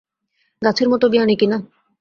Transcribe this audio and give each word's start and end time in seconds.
গাছের 0.61 0.87
মতো 0.89 1.05
জ্ঞানী 1.09 1.35
কি 1.35 1.47
না। 1.47 1.57